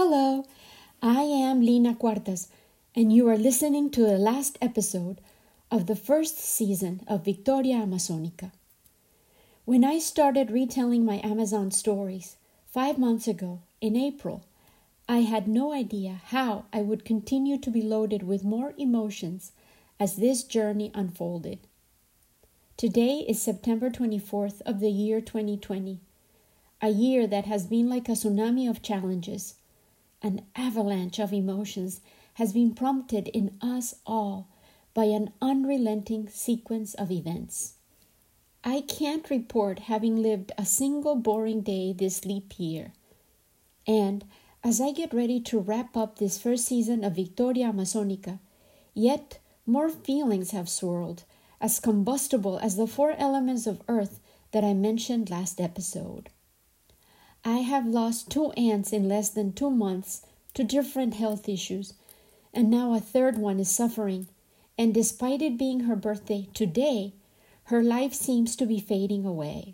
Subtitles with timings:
[0.00, 0.44] Hello,
[1.02, 2.46] I am Lina Cuartas,
[2.94, 5.20] and you are listening to the last episode
[5.72, 8.52] of the first season of Victoria Amazonica.
[9.64, 12.36] When I started retelling my Amazon stories
[12.68, 14.44] five months ago in April,
[15.08, 19.50] I had no idea how I would continue to be loaded with more emotions
[19.98, 21.58] as this journey unfolded.
[22.76, 25.98] Today is September 24th of the year 2020,
[26.80, 29.56] a year that has been like a tsunami of challenges
[30.22, 32.00] an avalanche of emotions
[32.34, 34.48] has been prompted in us all
[34.94, 37.74] by an unrelenting sequence of events.
[38.64, 42.92] I can't report having lived a single boring day this leap year.
[43.86, 44.24] And
[44.64, 48.40] as I get ready to wrap up this first season of Victoria Amazonica,
[48.94, 51.24] yet more feelings have swirled,
[51.60, 54.20] as combustible as the four elements of earth
[54.52, 56.30] that I mentioned last episode.
[57.48, 60.20] I have lost two aunts in less than two months
[60.52, 61.94] to different health issues,
[62.52, 64.28] and now a third one is suffering.
[64.76, 67.14] And despite it being her birthday today,
[67.64, 69.72] her life seems to be fading away.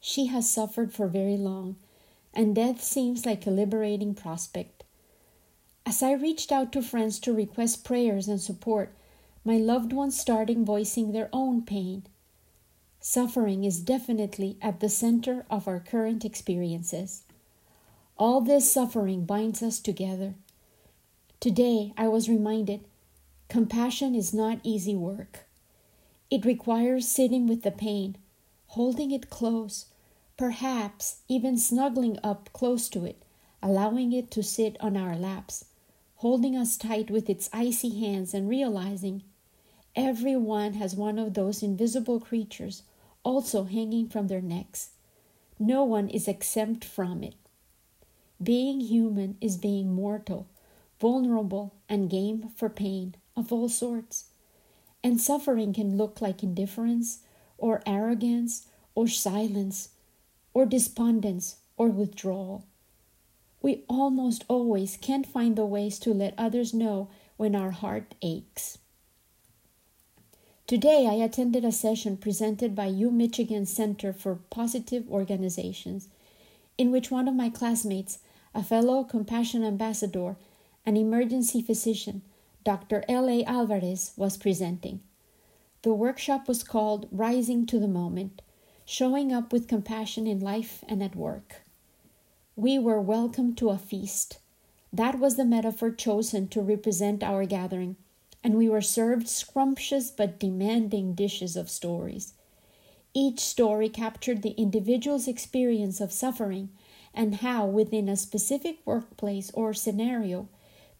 [0.00, 1.76] She has suffered for very long,
[2.32, 4.84] and death seems like a liberating prospect.
[5.84, 8.94] As I reached out to friends to request prayers and support,
[9.44, 12.04] my loved ones started voicing their own pain.
[13.10, 17.22] Suffering is definitely at the center of our current experiences.
[18.18, 20.34] All this suffering binds us together.
[21.40, 22.84] Today, I was reminded
[23.48, 25.46] compassion is not easy work.
[26.30, 28.16] It requires sitting with the pain,
[28.66, 29.86] holding it close,
[30.36, 33.22] perhaps even snuggling up close to it,
[33.62, 35.64] allowing it to sit on our laps,
[36.16, 39.22] holding us tight with its icy hands, and realizing
[39.96, 42.82] everyone has one of those invisible creatures
[43.28, 44.88] also hanging from their necks.
[45.58, 47.34] No one is exempt from it.
[48.42, 50.46] Being human is being mortal,
[50.98, 54.30] vulnerable, and game for pain of all sorts.
[55.04, 57.18] And suffering can look like indifference,
[57.58, 59.90] or arrogance, or silence,
[60.54, 62.64] or despondence, or withdrawal.
[63.60, 68.78] We almost always can't find the ways to let others know when our heart aches.
[70.68, 73.10] Today, I attended a session presented by U
[73.64, 76.08] Center for Positive Organizations,
[76.76, 78.18] in which one of my classmates,
[78.54, 80.36] a fellow compassion ambassador,
[80.84, 82.20] an emergency physician,
[82.64, 83.02] Dr.
[83.08, 83.30] L.
[83.30, 83.44] A.
[83.44, 85.00] Alvarez, was presenting.
[85.84, 88.42] The workshop was called Rising to the Moment
[88.84, 91.62] Showing Up with Compassion in Life and at Work.
[92.56, 94.38] We were welcomed to a feast.
[94.92, 97.96] That was the metaphor chosen to represent our gathering
[98.42, 102.34] and we were served scrumptious but demanding dishes of stories.
[103.14, 106.70] Each story captured the individual's experience of suffering
[107.14, 110.48] and how, within a specific workplace or scenario,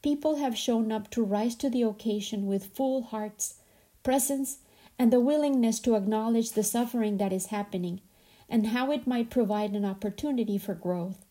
[0.02, 3.54] people have shown up to rise to the occasion with full hearts,
[4.02, 4.58] presence,
[4.98, 8.00] and the willingness to acknowledge the suffering that is happening
[8.48, 11.24] and how it might provide an opportunity for growth,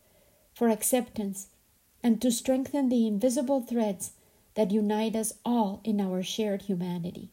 [0.53, 1.47] for acceptance,
[2.03, 4.12] and to strengthen the invisible threads
[4.57, 7.29] that unite us all in our shared humanity.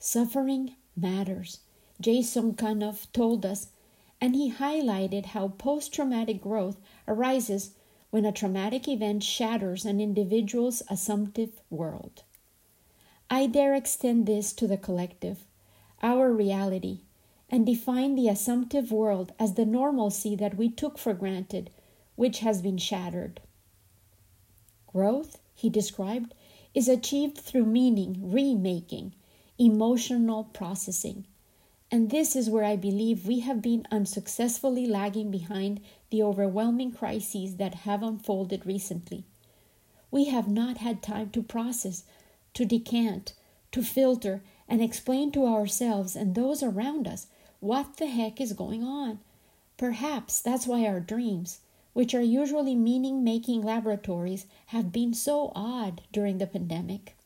[0.00, 1.60] Suffering matters,
[2.00, 3.68] Jason Kanov told us,
[4.20, 7.74] and he highlighted how post traumatic growth arises
[8.10, 12.24] when a traumatic event shatters an individual's assumptive world.
[13.30, 15.44] I dare extend this to the collective,
[16.02, 17.02] our reality,
[17.48, 21.70] and define the assumptive world as the normalcy that we took for granted,
[22.16, 23.40] which has been shattered.
[24.88, 26.34] Growth he described
[26.74, 29.14] is achieved through meaning remaking,
[29.58, 31.26] emotional processing.
[31.90, 37.56] And this is where I believe we have been unsuccessfully lagging behind the overwhelming crises
[37.56, 39.24] that have unfolded recently.
[40.10, 42.04] We have not had time to process,
[42.54, 43.34] to decant,
[43.72, 47.26] to filter, and explain to ourselves and those around us
[47.60, 49.20] what the heck is going on.
[49.76, 51.60] Perhaps that's why our dreams,
[51.94, 57.16] which are usually meaning making laboratories, have been so odd during the pandemic.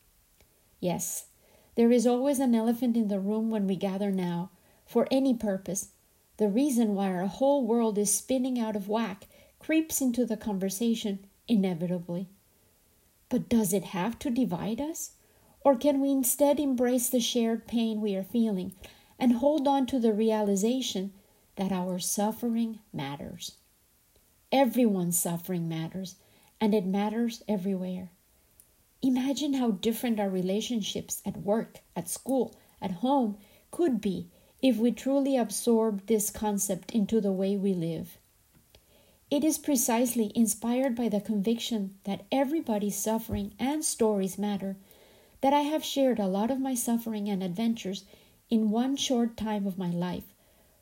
[0.79, 1.26] Yes,
[1.75, 4.50] there is always an elephant in the room when we gather now,
[4.87, 5.88] for any purpose.
[6.37, 9.26] The reason why our whole world is spinning out of whack
[9.59, 12.29] creeps into the conversation inevitably.
[13.29, 15.12] But does it have to divide us?
[15.62, 18.73] Or can we instead embrace the shared pain we are feeling
[19.19, 21.12] and hold on to the realization
[21.56, 23.56] that our suffering matters?
[24.50, 26.15] Everyone's suffering matters,
[26.61, 28.11] and it matters everywhere.
[29.03, 33.37] Imagine how different our relationships at work, at school, at home
[33.71, 34.27] could be
[34.62, 38.19] if we truly absorbed this concept into the way we live.
[39.31, 44.77] It is precisely inspired by the conviction that everybody's suffering and stories matter
[45.43, 48.05] that I have shared a lot of my suffering and adventures
[48.49, 50.35] in one short time of my life,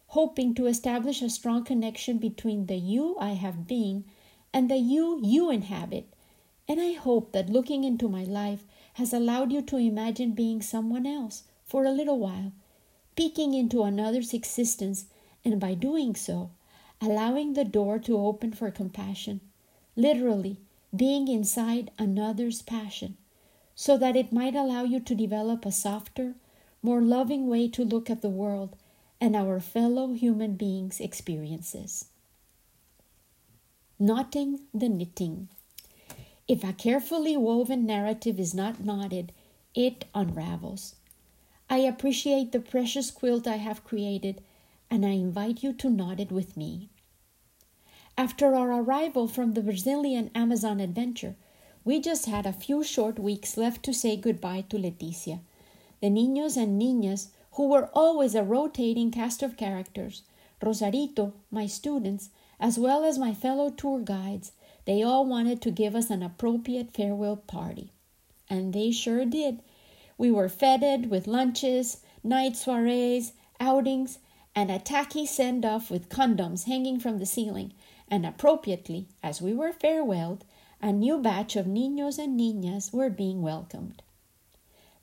[0.09, 4.05] hoping to establish a strong connection between the you I have been
[4.53, 6.07] and the you you inhabit.
[6.69, 8.65] And I hope that looking into my life
[8.95, 12.53] has allowed you to imagine being someone else for a little while,
[13.17, 15.07] peeking into another's existence,
[15.45, 16.51] and by doing so,
[17.01, 19.41] allowing the door to open for compassion,
[19.97, 20.59] literally
[20.95, 23.17] being inside another's passion,
[23.75, 26.35] so that it might allow you to develop a softer,
[26.83, 28.77] more loving way to look at the world
[29.21, 32.07] and our fellow human beings' experiences.
[33.99, 35.49] Knotting the knitting.
[36.47, 39.33] If a carefully woven narrative is not knotted,
[39.75, 40.95] it unravels.
[41.69, 44.43] I appreciate the precious quilt I have created
[44.91, 46.89] and I invite you to knot it with me.
[48.17, 51.35] After our arrival from the Brazilian Amazon adventure,
[51.85, 55.41] we just had a few short weeks left to say goodbye to Leticia.
[56.01, 60.23] The niños and niñas, who were always a rotating cast of characters,
[60.63, 62.29] Rosarito, my students,
[62.61, 64.53] as well as my fellow tour guides,
[64.85, 67.93] they all wanted to give us an appropriate farewell party.
[68.49, 69.61] And they sure did.
[70.19, 74.19] We were feted with lunches, night soirees, outings,
[74.55, 77.73] and a tacky send off with condoms hanging from the ceiling,
[78.09, 80.45] and appropriately, as we were farewelled,
[80.83, 84.03] a new batch of niños and niñas were being welcomed.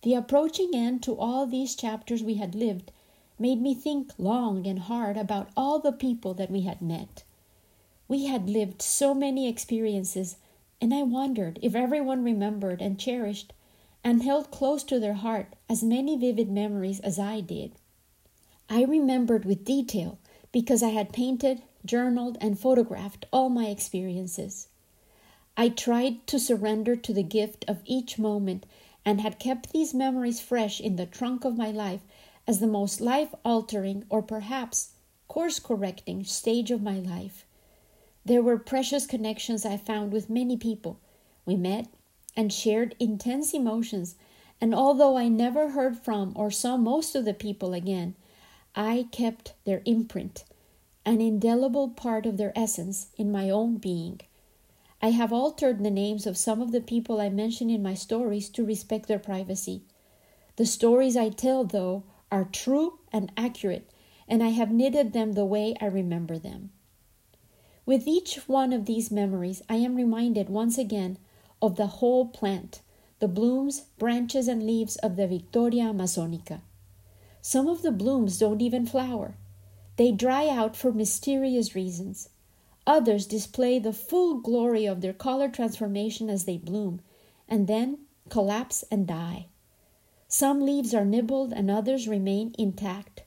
[0.04, 2.92] The approaching end to all these chapters we had lived
[3.40, 7.24] made me think long and hard about all the people that we had met.
[8.10, 10.36] We had lived so many experiences,
[10.82, 13.54] and I wondered if everyone remembered and cherished
[14.04, 17.72] and held close to their heart as many vivid memories as I did.
[18.70, 20.18] I remembered with detail
[20.52, 24.68] because I had painted, journaled, and photographed all my experiences.
[25.56, 28.66] I tried to surrender to the gift of each moment
[29.06, 32.02] and had kept these memories fresh in the trunk of my life
[32.48, 34.94] as the most life altering or perhaps
[35.28, 37.46] course correcting stage of my life.
[38.26, 41.00] There were precious connections I found with many people.
[41.46, 41.88] We met
[42.36, 44.16] and shared intense emotions,
[44.62, 48.16] and although I never heard from or saw most of the people again,
[48.76, 50.46] I kept their imprint,
[51.06, 54.22] an indelible part of their essence, in my own being.
[55.04, 58.48] I have altered the names of some of the people I mention in my stories
[58.52, 59.82] to respect their privacy.
[60.56, 63.92] The stories I tell, though, are true and accurate,
[64.30, 66.72] and I have knitted them the way I remember them.
[67.86, 71.18] With each one of these memories, I am reminded once again
[71.62, 72.80] of the whole plant,
[73.20, 76.62] the blooms, branches, and leaves of the Victoria Amazonica.
[77.42, 79.36] Some of the blooms don't even flower.
[79.98, 82.30] They dry out for mysterious reasons.
[82.86, 87.02] Others display the full glory of their color transformation as they bloom,
[87.48, 88.00] and then
[88.30, 89.48] collapse and die.
[90.28, 93.24] Some leaves are nibbled and others remain intact.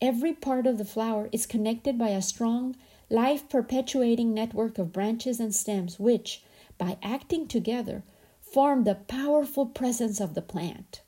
[0.00, 2.74] Every part of the flower is connected by a strong,
[3.08, 6.42] life perpetuating network of branches and stems, which,
[6.76, 8.02] by acting together,
[8.40, 11.02] form the powerful presence of the plant.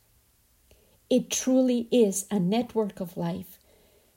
[1.10, 3.58] It truly is a network of life,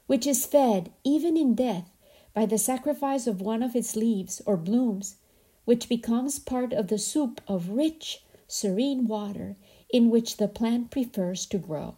[0.07, 1.89] which is fed, even in death,
[2.35, 5.15] by the sacrifice of one of its leaves or blooms,
[5.63, 9.56] which becomes part of the soup of rich, serene water
[9.89, 11.95] in which the plant prefers to grow.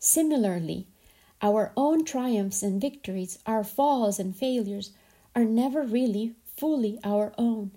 [0.00, 0.88] Similarly,
[1.40, 4.90] our own triumphs and victories, our falls and failures,
[5.36, 7.70] are never really fully our own.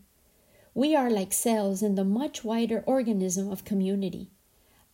[0.73, 4.31] We are like cells in the much wider organism of community.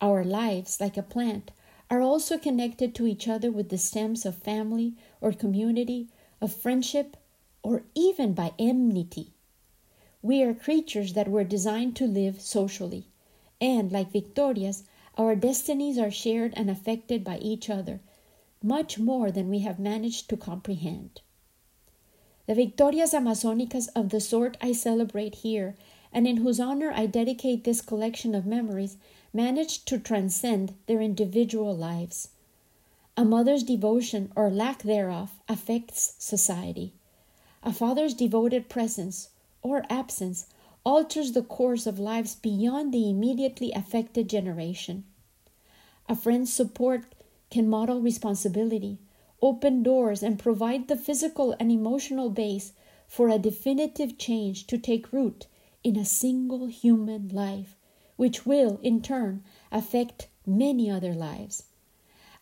[0.02, 1.50] Our lives, like a plant,
[1.90, 6.08] are also connected to each other with the stems of family or community,
[6.40, 7.16] of friendship,
[7.62, 9.32] or even by enmity.
[10.20, 13.06] We are creatures that were designed to live socially,
[13.60, 14.84] and, like Victoria's,
[15.16, 18.00] our destinies are shared and affected by each other,
[18.62, 21.20] much more than we have managed to comprehend.
[22.46, 25.76] The Victorias Amazonicas of the sort I celebrate here,
[26.12, 28.96] and in whose honor I dedicate this collection of memories,
[29.32, 32.28] managed to transcend their individual lives.
[33.16, 36.92] A mother's devotion or lack thereof affects society.
[37.62, 40.46] A father's devoted presence or absence
[40.84, 45.04] alters the course of lives beyond the immediately affected generation.
[46.08, 47.14] A friend's support
[47.50, 48.98] can model responsibility,
[49.42, 52.72] open doors, and provide the physical and emotional base
[53.06, 55.46] for a definitive change to take root
[55.88, 57.74] in a single human life
[58.16, 59.42] which will, in turn,
[59.72, 61.64] affect many other lives.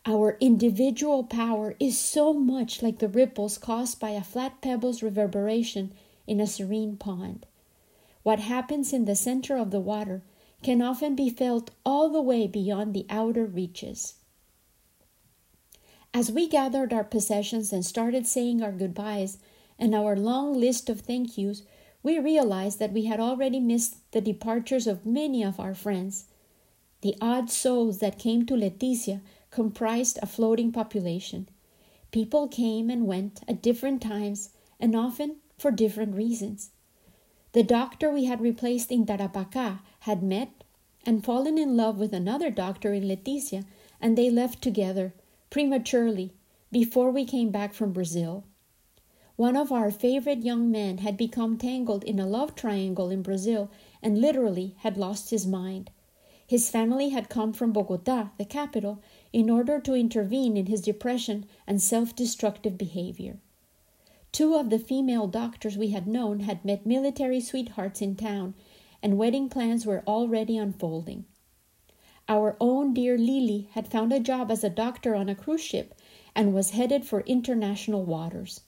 [0.05, 5.93] Our individual power is so much like the ripples caused by a flat pebble's reverberation
[6.27, 7.47] in a serene pond.
[8.25, 10.23] What happens in the center of the water
[10.65, 14.15] can often be felt all the way beyond the outer reaches.
[16.13, 19.39] As we gathered our possessions and started saying our goodbyes
[19.79, 21.63] and our long list of thank yous,
[22.07, 26.27] we realized that we had already missed the departures of many of our friends.
[27.01, 31.49] The odd souls that came to Leticia comprised a floating population.
[32.13, 36.71] People came and went at different times and often for different reasons.
[37.51, 40.63] The doctor we had replaced in Tarapacá had met
[41.05, 43.65] and fallen in love with another doctor in Leticia,
[44.01, 45.13] and they left together
[45.51, 46.35] prematurely
[46.71, 48.45] before we came back from Brazil.
[49.37, 53.71] One of our favorite young men had become tangled in a love triangle in Brazil
[54.03, 55.91] and literally had lost his mind.
[56.47, 59.03] His family had come from Bogota, the capital,
[59.35, 63.39] in order to intervene in his depression and self destructive behavior.
[64.33, 68.55] Two of the female doctors we had known had met military sweethearts in town,
[69.03, 71.27] and wedding plans were already unfolding.
[72.27, 75.95] Our own dear Lily had found a job as a doctor on a cruise ship
[76.35, 78.63] and was headed for international waters.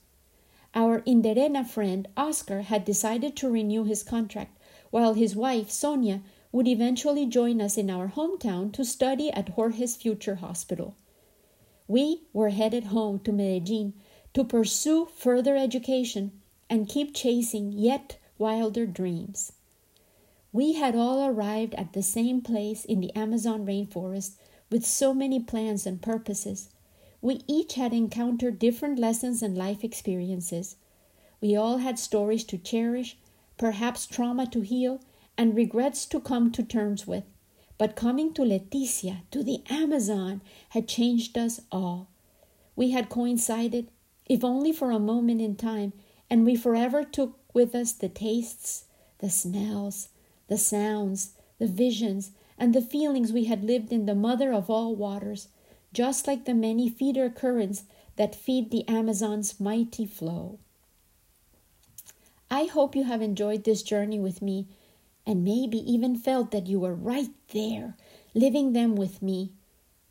[0.75, 4.57] Our Inderena friend Oscar had decided to renew his contract,
[4.91, 6.21] while his wife Sonia
[6.51, 10.95] would eventually join us in our hometown to study at Jorge's Future Hospital.
[11.87, 13.93] We were headed home to Medellin
[14.33, 19.53] to pursue further education and keep chasing yet wilder dreams.
[20.51, 24.33] We had all arrived at the same place in the Amazon rainforest
[24.71, 26.69] with so many plans and purposes.
[27.21, 30.77] We each had encountered different lessons and life experiences.
[31.41, 33.17] We all had stories to cherish,
[33.57, 35.01] perhaps trauma to heal,
[35.37, 37.23] and regrets to come to terms with.
[37.77, 42.07] But coming to Leticia, to the Amazon, had changed us all.
[42.75, 43.89] We had coincided,
[44.25, 45.93] if only for a moment in time,
[46.29, 48.85] and we forever took with us the tastes,
[49.19, 50.09] the smells,
[50.47, 54.95] the sounds, the visions, and the feelings we had lived in the mother of all
[54.95, 55.47] waters,
[55.93, 57.83] just like the many feeder currents
[58.15, 60.59] that feed the Amazon's mighty flow.
[62.51, 64.67] I hope you have enjoyed this journey with me
[65.25, 67.95] and maybe even felt that you were right there,
[68.33, 69.51] living them with me,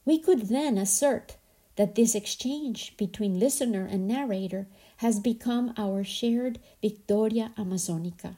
[0.05, 1.37] we could then assert
[1.75, 4.69] that this exchange between listener and narrator
[4.99, 8.37] has become our shared Victoria Amazonica.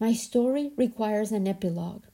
[0.00, 2.04] My story requires an epilogue,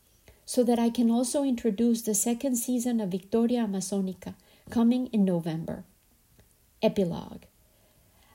[0.46, 4.34] so that I can also introduce the second season of Victoria Amazonica
[4.70, 5.84] coming in November.
[6.82, 7.44] Epilogue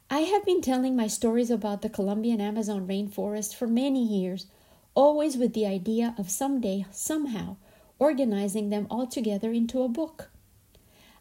[0.09, 4.47] I have been telling my stories about the Colombian Amazon rainforest for many years
[4.95, 7.57] always with the idea of someday, somehow,
[7.99, 10.29] organizing them all together into a book.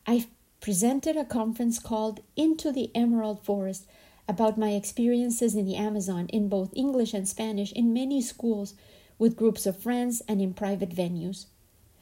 [0.06, 0.26] I
[0.60, 3.86] presented a conference called Into the Emerald Forest
[4.26, 8.74] about my experiences in the Amazon in both English and Spanish in many schools
[9.18, 11.46] with groups of friends and in private venues.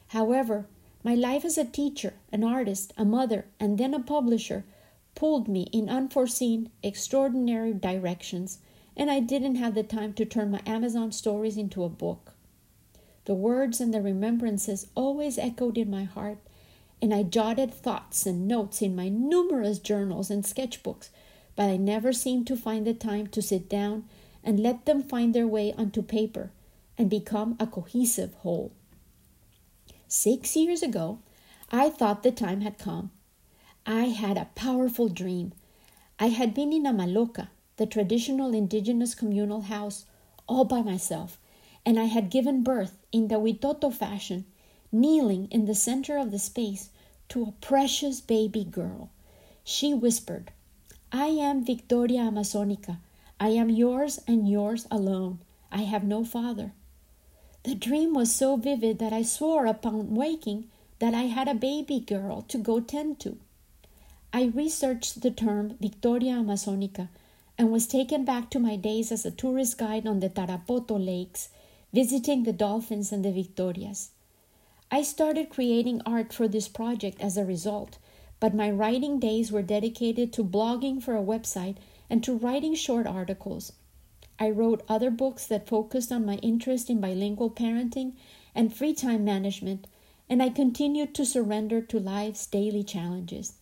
[0.09, 0.67] However,
[1.03, 4.65] my life as a teacher, an artist, a mother, and then a publisher
[5.15, 8.59] pulled me in unforeseen, extraordinary directions
[8.97, 12.33] and I didn't have the time to turn my Amazon stories into a book.
[13.27, 16.39] The words and the remembrances always echoed in my heart,
[17.03, 21.11] and I jotted thoughts and notes in my numerous journals and sketchbooks,
[21.55, 24.05] but I never seemed to find the time to sit down
[24.43, 26.51] and let them find their way onto paper
[26.99, 28.73] and become a cohesive whole.
[30.09, 31.19] Six years ago,
[31.71, 33.11] I thought the time had come.
[33.85, 35.53] I had a powerful dream.
[36.19, 40.07] I had been in a maloca, the traditional indigenous communal house
[40.49, 41.39] all by myself,
[41.85, 44.45] and I had given birth in the Witoto fashion,
[44.93, 46.91] kneeling in the center of the space
[47.29, 49.11] to a precious baby girl.
[49.65, 50.53] She whispered,
[51.13, 52.99] I am Victoria Amazonica.
[53.39, 55.41] I am yours and yours alone.
[55.71, 56.73] I have no father.
[57.67, 60.69] The dream was so vivid that I swore upon waking
[61.01, 63.39] that I had a baby girl to go tend to.
[64.33, 67.09] I researched the term Victoria Amazonica
[67.59, 71.49] and was taken back to my days as a tourist guide on the Tarapoto lakes,
[71.93, 74.11] visiting the dolphins and the Victorias.
[74.89, 77.99] I started creating art for this project as a result,
[78.39, 83.09] but my writing days were dedicated to blogging for a website and to writing short
[83.09, 83.73] articles.
[84.39, 88.13] I wrote other books that focused on my interest in bilingual parenting
[88.55, 89.87] and free time management,
[90.29, 93.55] and I continued to surrender to life's daily challenges.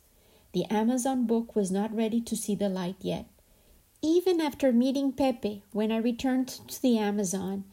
[0.52, 3.26] The Amazon book was not ready to see the light yet.
[4.02, 7.64] Even after meeting Pepe when I returned to the Amazon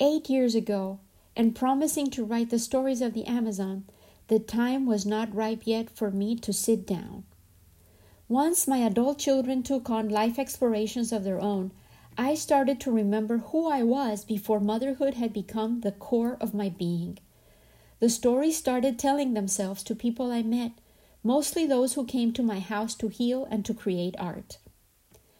[0.00, 0.98] eight years ago
[1.36, 3.84] and promising to write the stories of the Amazon,
[4.28, 7.24] the time was not ripe yet for me to sit down.
[8.28, 11.70] Once my adult children took on life explorations of their own,
[12.18, 16.68] I started to remember who I was before motherhood had become the core of my
[16.68, 17.18] being.
[18.00, 20.72] The stories started telling themselves to people I met,
[21.24, 24.58] mostly those who came to my house to heal and to create art.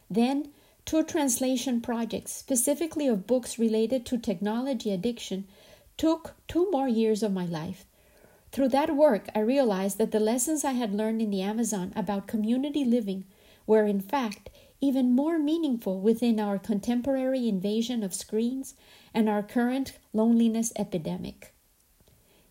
[0.09, 0.49] Then,
[0.87, 5.47] two translation projects, specifically of books related to technology addiction,
[5.99, 7.85] took two more years of my life.
[8.51, 12.27] Through that work, I realized that the lessons I had learned in the Amazon about
[12.27, 13.25] community living
[13.67, 14.51] were, in fact,
[14.83, 18.75] even more meaningful within our contemporary invasion of screens
[19.15, 21.55] and our current loneliness epidemic.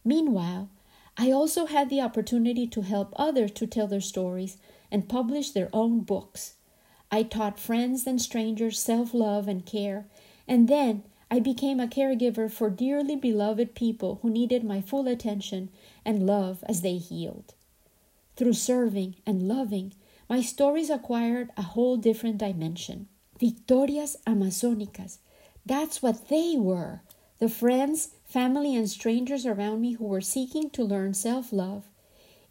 [0.06, 0.70] Meanwhile,
[1.18, 4.58] I also had the opportunity to help others to tell their stories
[4.90, 6.56] and publish their own books.
[7.12, 10.08] I taught friends and strangers self love and care,
[10.48, 15.70] and then I became a caregiver for dearly beloved people who needed my full attention
[16.06, 17.54] and love as they healed.
[18.38, 19.94] Through serving and loving,
[20.32, 23.06] my stories acquired a whole different dimension.
[23.38, 25.18] Victorias Amazonicas.
[25.66, 27.02] That's what they were.
[27.40, 31.84] The friends, family, and strangers around me who were seeking to learn self love.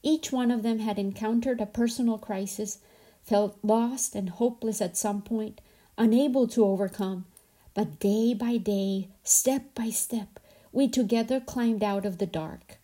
[0.03, 2.81] Each one of them had encountered a personal crisis,
[3.23, 5.63] felt lost and hopeless at some point,
[5.97, 7.25] unable to overcome.
[7.73, 10.39] But day by day, step by step,
[10.71, 12.77] we together climbed out of the dark.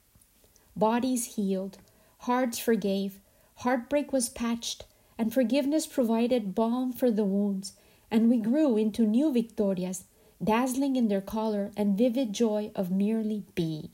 [0.75, 1.77] Bodies healed,
[2.21, 3.21] hearts forgave,
[3.57, 4.85] Heartbreak was patched,
[5.19, 7.73] and forgiveness provided balm for the wounds,
[8.11, 10.05] and we grew into new Victorias,
[10.43, 13.91] dazzling in their color and vivid joy of merely being.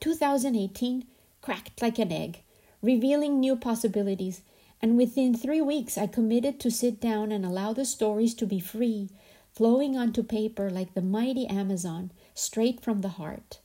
[0.00, 1.04] 2018
[1.40, 2.42] cracked like an egg,
[2.82, 4.42] revealing new possibilities,
[4.80, 8.58] and within three weeks I committed to sit down and allow the stories to be
[8.58, 9.10] free,
[9.52, 13.60] flowing onto paper like the mighty Amazon, straight from the heart.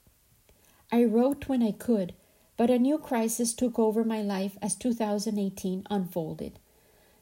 [0.92, 2.14] I wrote when I could
[2.58, 6.60] but a new crisis took over my life as 2018 unfolded.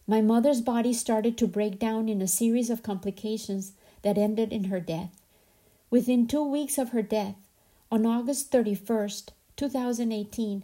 [0.07, 4.65] My mother's body started to break down in a series of complications that ended in
[4.65, 5.21] her death.
[5.89, 7.35] Within two weeks of her death,
[7.91, 10.63] on August 31st, 2018,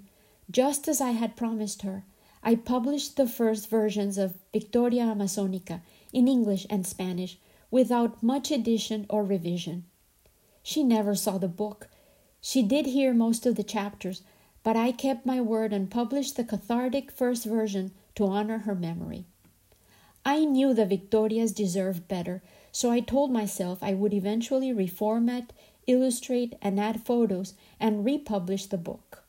[0.49, 2.03] just as I had promised her,
[2.43, 5.81] I published the first versions of Victoria Amazonica
[6.11, 7.37] in English and Spanish
[7.69, 9.85] without much addition or revision.
[10.63, 11.87] She never saw the book.
[12.41, 14.23] She did hear most of the chapters,
[14.63, 19.25] but I kept my word and published the cathartic first version to honor her memory.
[20.23, 25.49] I knew the Victorias deserved better, so I told myself I would eventually reformat,
[25.87, 29.23] illustrate, and add photos and republish the book.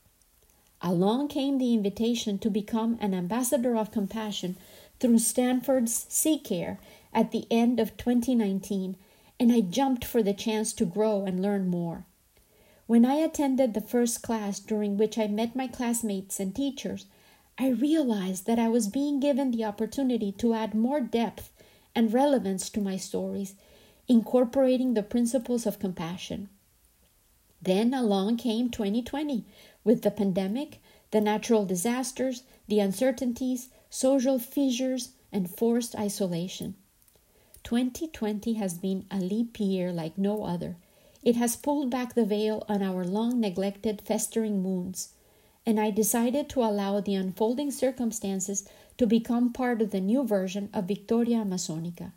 [0.83, 4.57] Along came the invitation to become an ambassador of compassion
[5.01, 6.79] through Stanford's CCARE
[7.15, 8.97] at the end of 2019,
[9.41, 12.05] and I jumped for the chance to grow and learn more.
[12.93, 17.07] When I attended the first class during which I met my classmates and teachers,
[17.57, 21.51] I realized that I was being given the opportunity to add more depth
[21.95, 23.55] and relevance to my stories,
[24.09, 26.51] incorporating the principles of compassion.
[27.63, 29.47] Then along came 2020
[29.85, 36.75] with the pandemic, the natural disasters, the uncertainties, social fissures, and forced isolation.
[37.65, 40.77] 2020 has been a leap year like no other.
[41.23, 45.11] It has pulled back the veil on our long neglected, festering wounds,
[45.65, 50.69] and I decided to allow the unfolding circumstances to become part of the new version
[50.75, 52.13] of Victoria Amazonica.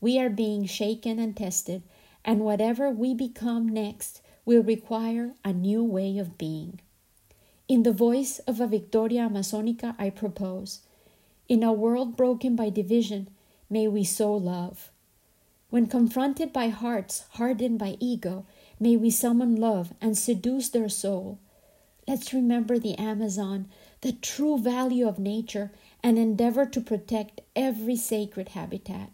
[0.00, 1.82] We are being shaken and tested,
[2.24, 6.80] and whatever we become next will require a new way of being.
[7.68, 10.80] In the voice of a Victoria Amazonica, I propose
[11.48, 13.28] In a world broken by division,
[13.70, 14.90] may we sow love.
[15.68, 18.46] When confronted by hearts hardened by ego,
[18.78, 21.40] may we summon love and seduce their soul.
[22.06, 23.68] Let's remember the Amazon,
[24.00, 25.72] the true value of nature,
[26.04, 29.10] and endeavor to protect every sacred habitat.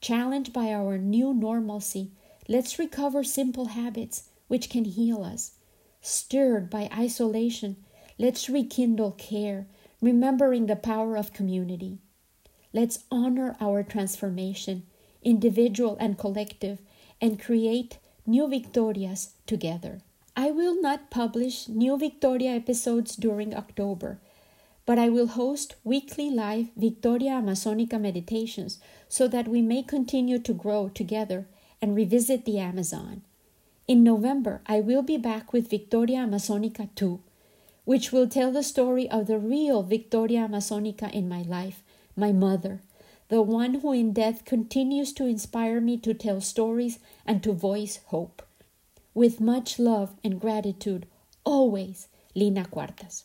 [0.00, 2.12] Challenged by our new normalcy,
[2.48, 5.52] let's recover simple habits which can heal us.
[6.00, 7.76] Stirred by isolation,
[8.18, 9.66] let's rekindle care,
[10.00, 11.98] remembering the power of community.
[12.72, 14.84] Let's honor our transformation
[15.22, 16.78] individual and collective,
[17.20, 20.00] and create new Victorias together.
[20.36, 24.18] I will not publish new Victoria episodes during October,
[24.86, 28.78] but I will host weekly live Victoria Amazonica meditations
[29.08, 31.46] so that we may continue to grow together
[31.82, 33.22] and revisit the Amazon.
[33.86, 37.20] In November, I will be back with Victoria Amazonica 2,
[37.84, 41.82] which will tell the story of the real Victoria Amazonica in my life,
[42.14, 42.80] my mother,
[43.28, 48.00] the one who in death continues to inspire me to tell stories and to voice
[48.06, 48.42] hope.
[49.14, 51.06] With much love and gratitude,
[51.44, 53.24] always, Lina Cuartas.